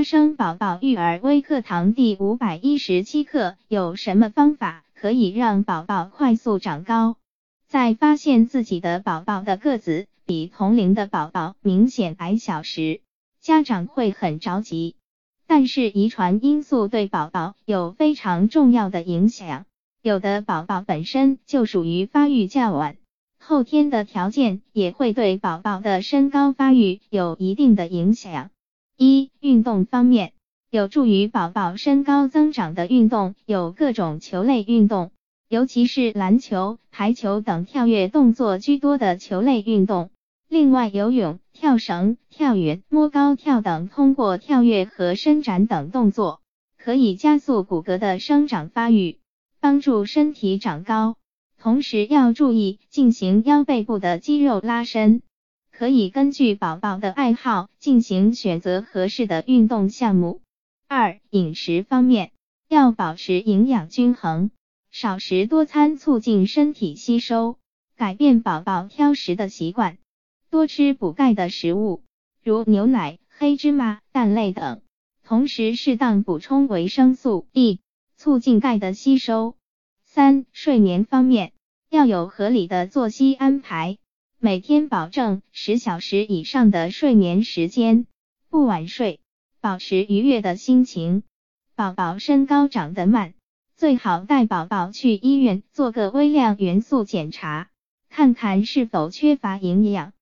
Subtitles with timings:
[0.00, 7.16] 发生宝宝育儿微课堂第五百一十七课：有什么方法可以让宝宝快速长高？
[7.68, 13.02] 在发现自己的宝宝的个子比同龄的宝宝明显矮小时，
[13.42, 14.94] 家长会很着急。
[15.46, 19.66] 但是遗传因素对宝宝有非常重要的影响，
[20.00, 22.96] 有的宝宝本身就属于发育较晚，
[23.38, 28.48] 后天的条件也会对宝宝的身高发育有一定的影响。
[29.02, 30.34] 一、运动方面，
[30.70, 35.10] 有助于宝宝身高增长的运动有各种球类运动。
[35.48, 40.10] 尤其是篮球、排球等跳跃动作居多的球类运动，
[40.50, 46.42] 另外游泳、跳绳、跳远、摸高跳等通过跳跃和伸展等动作，
[46.76, 49.18] 可以加速骨骼的生长发育，
[49.60, 51.16] 帮助身体长高。
[51.58, 55.22] 同时要注意进行腰背部的肌肉拉伸，
[55.80, 60.42] 可以根据宝宝的爱好进行选择合适的运动项目。
[60.86, 62.32] 二、饮食方面
[62.68, 64.50] 要保持营养均衡。
[64.90, 67.56] 少食多餐，促进身体吸收，
[67.96, 69.96] 改变宝宝挑食的习惯，
[70.50, 72.02] 多吃补钙的食物，
[72.44, 74.82] 如牛奶、黑芝麻、蛋类等。
[75.24, 77.80] 同时适当补充维生素 E，
[78.18, 79.54] 促进钙的吸收。
[80.04, 81.54] 三、睡眠方面
[81.88, 83.96] 要有合理的作息安排，
[84.42, 88.06] 每天保证十小时以上的睡眠时间，
[88.48, 89.20] 不晚睡，
[89.60, 91.24] 保持愉悦的心情。
[91.74, 93.34] 宝宝身高长得慢。
[93.76, 97.68] 最好带宝宝去医院做个微量元素检查，
[98.08, 100.14] 看看是否缺乏营养。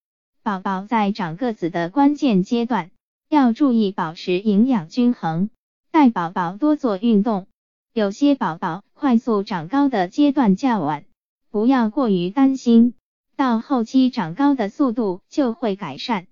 [0.42, 2.91] 宝宝在长个子的关键阶段，
[3.28, 5.48] 要注意保持营养均衡，
[5.92, 7.47] 带宝宝多做运动。
[7.92, 11.05] 有些宝宝快速长高的阶段较晚，
[11.53, 12.94] 不要过于担心，
[13.39, 16.27] 到后期长高的速度就会改善。